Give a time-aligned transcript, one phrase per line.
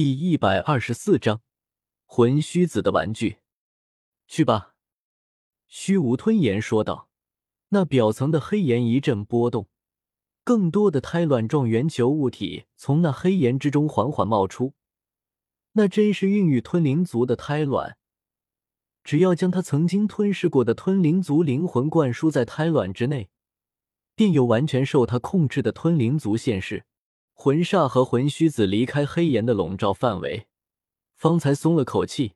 [0.00, 1.42] 第一百二十四章
[2.06, 3.40] 魂虚子的玩具。
[4.26, 4.74] 去吧，
[5.68, 7.10] 虚无吞炎说道。
[7.68, 9.68] 那表层的黑岩一阵波动，
[10.42, 14.72] 更多的胎卵状圆球物体从那黑岩之中缓缓冒出。
[15.72, 17.98] 那真是孕育吞灵族的胎卵。
[19.04, 23.28] 只要将他曾经吞噬过的吞灵族灵魂灌输在胎卵之内，
[24.14, 26.86] 便有完全受他控制的吞灵族现世。
[27.42, 30.46] 魂煞和魂虚子离开黑岩的笼罩范围，
[31.14, 32.34] 方才松了口气，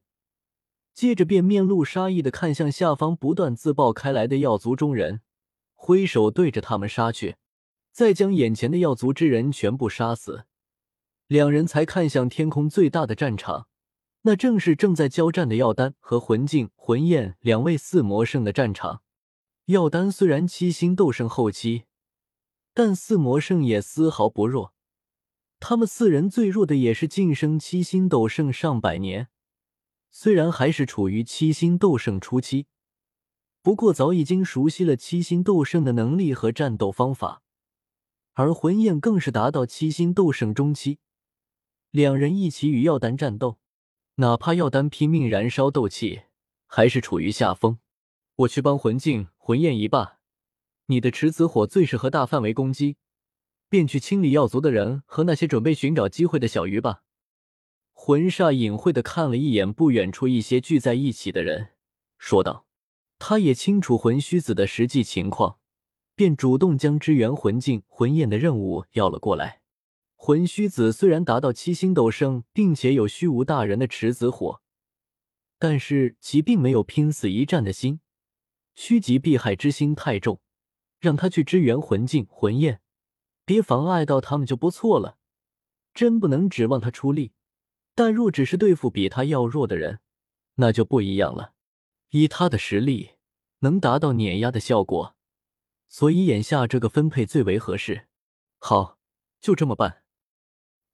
[0.94, 5.20] 接着便面露杀意的看向下方不断自爆开来的药族中人，
[5.74, 7.36] 挥手对着他们杀去，
[7.92, 10.46] 再将眼前的药族之人全部杀死。
[11.26, 13.68] 两人才看向天空最大的战场，
[14.22, 19.02] 那正是正在交战的药丹和魂镜、魂焰两位四魔圣的战场。
[19.66, 21.84] 药丹虽然七星斗圣后期，
[22.72, 24.72] 但四魔圣也丝毫不弱。
[25.66, 29.28] 他们四人最弱的也是晋升七星斗圣上百年，
[30.10, 32.66] 虽然还是处于七星斗圣初期，
[33.62, 37.40] 不过早已经熟悉了七星斗圣的能力和战斗方法。
[38.34, 40.98] 而魂焰更是达到七星斗圣中期，
[41.90, 43.58] 两人一起与药丹战斗，
[44.16, 46.24] 哪怕药丹拼命燃烧斗气，
[46.66, 47.78] 还是处于下风。
[48.34, 50.18] 我去帮魂镜、魂焰一霸，
[50.88, 52.98] 你的池子火最适合大范围攻击。
[53.68, 57.02] 便去清理药族的人和那些准备寻找机会的小鱼吧。
[57.92, 61.68] 魂煞隐晦的看了一眼不远处一些聚在一起的人，
[62.18, 62.66] 说道
[63.18, 65.58] ：“他也清楚魂虚子的实际情况，
[66.14, 69.62] 便主动将支援魂境、魂焰的任务要了过来。
[70.16, 74.60] 魂虚子虽然达到七星斗圣，并且有虚无大人的池子火，
[75.58, 78.00] 但是其并没有拼死一战的心，
[78.74, 80.40] 趋吉避害之心太重，
[81.00, 82.80] 让他去支援魂境、魂焰。”
[83.44, 85.18] 别妨碍到他们就不错了，
[85.92, 87.32] 真不能指望他出力。
[87.94, 90.00] 但若只是对付比他要弱的人，
[90.56, 91.54] 那就不一样了。
[92.10, 93.12] 以他的实力，
[93.60, 95.16] 能达到碾压的效果，
[95.88, 98.08] 所以眼下这个分配最为合适。
[98.58, 98.98] 好，
[99.40, 100.02] 就这么办。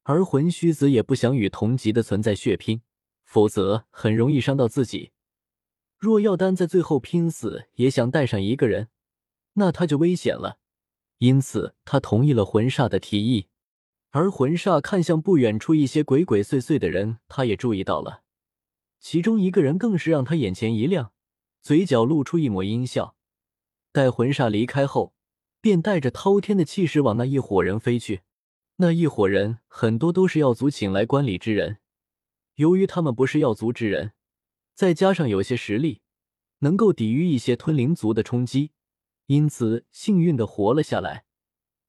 [0.02, 2.82] 而魂虚子也不想与同级的存在血拼，
[3.24, 5.12] 否则很容易伤到自己。
[5.98, 8.88] 若药丹在最后拼死也想带上一个人，
[9.54, 10.59] 那他就危险了。
[11.20, 13.48] 因此，他同意了魂煞的提议。
[14.08, 18.22] 而魂煞看向不远处一些鬼鬼祟祟的人，他也注意到了。
[18.98, 21.12] 其中一个人更是让他眼前一亮，
[21.60, 23.16] 嘴角露出一抹阴笑。
[23.92, 25.14] 待魂煞离开后，
[25.60, 28.22] 便带着滔天的气势往那一伙人飞去。
[28.76, 31.76] 那一伙人很多都是药族请来观礼之人，
[32.54, 34.12] 由于他们不是药族之人，
[34.74, 36.00] 再加上有些实力，
[36.60, 38.72] 能够抵御一些吞灵族的冲击。
[39.30, 41.24] 因此，幸运的活了下来。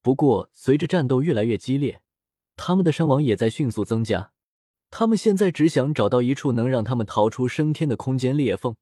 [0.04, 2.04] 不过，随着战斗越来越激烈，
[2.56, 4.32] 他们的伤亡也在迅速增加。
[4.92, 8.76] 他们现在只想找到一处能让他们逃出升天的空间裂缝，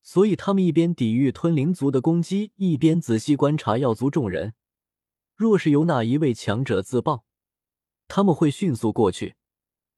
[0.00, 4.54] 所以他们一边抵御吞灵族的攻击，一边仔细观察药族众人。
[5.36, 7.26] 若是有哪一位强者自爆，
[8.08, 9.34] 他们会迅速过去；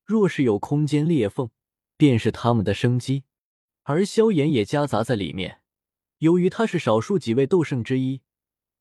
[0.04, 1.50] 若是有空间裂缝，
[1.96, 3.22] 便是他们的生机。
[3.84, 5.60] 而萧炎也夹杂在里面。
[6.18, 8.22] 由于他是少数几位斗圣之一，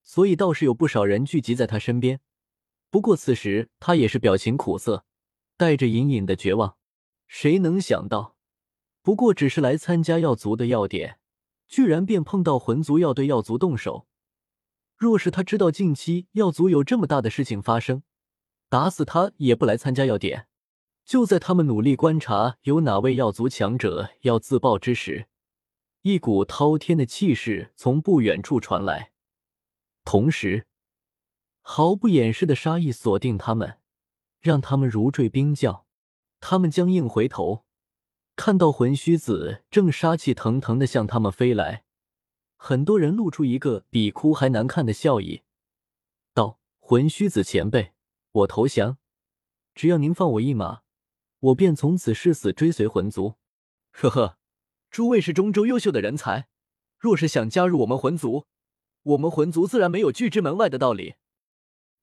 [0.04, 2.22] 所以倒是有不少人聚集在他身边。
[2.90, 5.06] 不过此时他也是表情苦涩，
[5.58, 6.78] 带着隐隐的绝望。
[7.28, 8.36] 谁能想到，
[9.02, 11.20] 不过只是来参加药族的要点，
[11.68, 14.08] 居然便碰到魂族要对药族动手。
[14.96, 18.04] 若是他知道近期药族有这么大的事情发生，
[18.70, 20.48] 打死他也不来参加要点。
[21.04, 25.28] 就在他们努力观察有哪位药族强者要自爆之时。
[26.08, 29.12] 一股滔天的气势从不远处传来，
[30.04, 30.68] 同时，
[31.62, 33.80] 毫不掩饰的杀意锁定他们，
[34.40, 35.88] 让他们如坠冰窖。
[36.40, 37.66] 他们僵硬回头，
[38.36, 41.86] 看到魂虚子正杀气腾腾的向他们飞来，
[42.56, 45.42] 很多人露出一个比哭还难看的笑意，
[46.36, 47.94] 道：“魂虚子前辈，
[48.32, 49.00] 我投降，
[49.74, 50.84] 只要您放我一马，
[51.40, 53.38] 我便从此誓死追随魂族。”
[53.90, 54.38] 呵呵。
[54.96, 56.48] 诸位是中州优秀的人才，
[56.98, 58.46] 若是想加入我们魂族，
[59.04, 61.16] 我们魂族自然没有拒之门外的道理。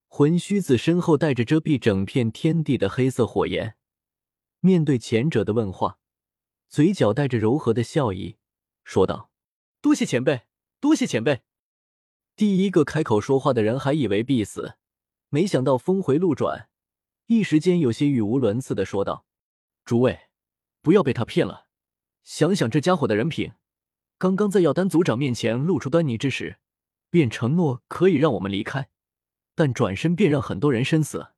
[0.08, 3.76] 魂虚子身后带着遮蔽整片天地的黑色火焰，
[4.60, 6.00] 面对前者的问话，
[6.68, 8.36] 嘴角带着柔和的笑意，
[8.84, 9.30] 说道
[9.80, 10.42] ：“多谢前辈，
[10.78, 11.40] 多谢前辈。”
[12.36, 14.74] 第一个开口说话的人还以为必死，
[15.30, 16.68] 没想到峰回路转，
[17.28, 19.24] 一时间有些语无伦次的说道
[19.82, 20.28] ：“诸位，
[20.82, 21.68] 不要被他骗了。”
[22.22, 23.52] 想想这家伙的人品，
[24.18, 26.58] 刚刚在药丹族长面前露出端倪之时，
[27.10, 28.88] 便承诺可以让我们离开，
[29.54, 31.28] 但转身便让很多人身死。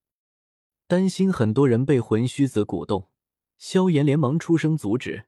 [0.87, 3.09] 担心很多人被魂虚子鼓动，
[3.57, 5.27] 萧炎连忙出声阻止。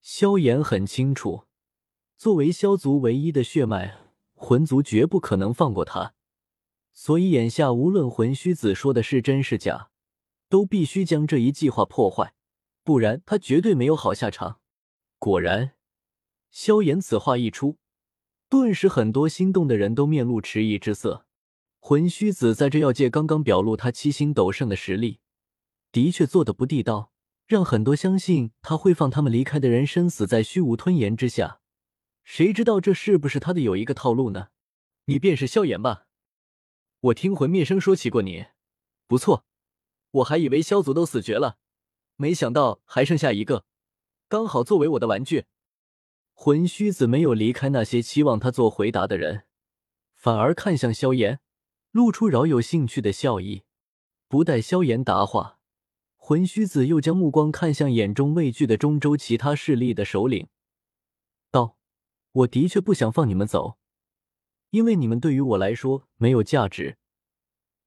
[0.00, 1.44] 萧炎很清楚，
[2.16, 3.98] 作为萧族唯一的血脉，
[4.34, 6.14] 魂族绝不可能放过他，
[6.92, 9.90] 所以眼下无论魂虚子说的是真是假，
[10.48, 12.34] 都必须将这一计划破坏，
[12.82, 14.60] 不然他绝对没有好下场。
[15.18, 15.72] 果然，
[16.50, 17.78] 萧炎此话一出，
[18.48, 21.26] 顿时很多心动的人都面露迟疑之色。
[21.80, 25.18] 魂虚子在这药界刚刚表露他七星斗圣的实力，
[25.90, 27.12] 的确做的不地道，
[27.46, 31.60] 让很多相信他会放他们离开的人生死在虚无吞炎之下。
[32.22, 34.48] 谁知道这是不是他的有一个套路呢？
[35.06, 36.06] 你便是萧炎吧？
[37.00, 38.46] 我听魂灭生说起过你，
[39.08, 39.44] 不错，
[40.12, 41.58] 我还以为萧族都死绝了，
[42.16, 43.64] 没想到还剩下一个，
[44.28, 45.46] 刚好作为我的玩具。
[46.34, 49.44] 魂虚子没有离开那些期望他做回答的人，
[50.14, 51.40] 反而看向萧炎。
[51.90, 53.64] 露出饶有兴趣的笑意，
[54.28, 55.58] 不待萧炎答话，
[56.16, 60.48] 魂虚子又将目光看向眼中畏惧的中州其他势力的首领，
[61.50, 61.78] 道
[62.30, 63.78] ：“我的确不想放你们走，
[64.70, 66.98] 因为你们对于我来说没有价值。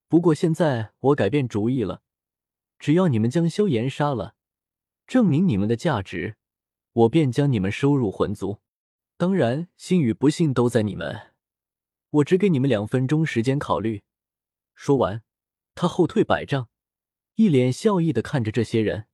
[0.10, 2.02] 不过现在我改变主意了，
[2.80, 4.34] 只要你们将萧炎杀了，
[5.12, 6.38] 证明你们的价值，
[6.94, 8.60] 我便将你们收入魂族。
[9.18, 11.34] 当然，幸与不幸都在你们。”
[12.12, 14.04] 我只给你们两分钟时间考虑。
[14.74, 15.22] 说完，
[15.76, 16.70] 他后退百丈，
[17.36, 19.08] 一脸笑意的看着这些人。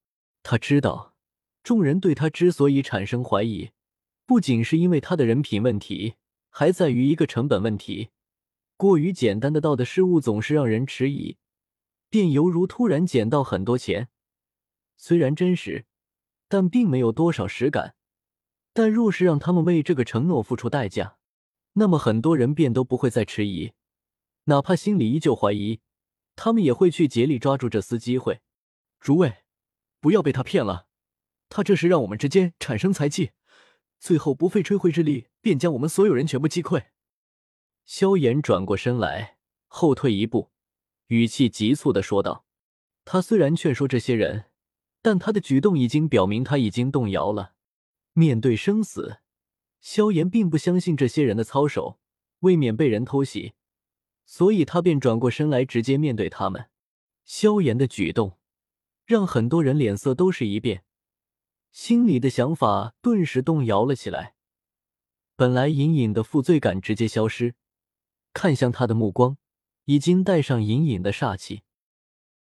[0.44, 1.16] 他知道，
[1.64, 3.72] 众人对他之所以产生怀疑，
[4.28, 6.14] 不仅是因为他的人品问题，
[6.52, 8.10] 还在于一个成本问题。
[8.76, 11.38] 过于简单的道的事物总是让人迟疑，
[12.08, 14.10] 便犹如突然捡到很多钱，
[14.98, 15.86] 虽然真实，
[16.50, 17.96] 但并没有多少实感。
[18.74, 21.18] 但若是让他们为这个承诺付出代价，
[21.74, 23.74] 那么很多人便都不会再迟疑，
[24.44, 25.80] 哪怕心里依旧怀疑，
[26.36, 28.42] 他们也会去竭力抓住这丝机会。
[29.00, 29.38] 诸位，
[30.00, 30.88] 不要被他骗了，
[31.50, 33.32] 他这是让我们之间产生猜忌，
[34.00, 36.88] 最后不费吹灰之力便将我们所有人全部击溃。
[37.86, 40.52] 萧炎转过身来，后退一步，
[41.08, 42.46] 语气急促的说道
[43.06, 44.46] ：“他虽然劝说这些人，
[45.07, 47.54] 但他的举动已经表明他已经动摇了，
[48.12, 49.19] 面对生死。”
[49.80, 51.98] 萧炎并不相信这些人的操守，
[52.39, 53.54] 为免被人偷袭，
[54.25, 56.69] 所以他便转过身来，直接面对他们。
[57.24, 58.38] 萧炎的举动
[59.06, 60.83] 让很多人脸色都是一变，
[61.71, 64.36] 心里的想法顿时动摇了起来。
[65.38, 67.56] 本来隐隐的负罪感直接消失，
[68.33, 69.38] 看向他的目光
[69.86, 71.62] 已经带上隐隐的煞气。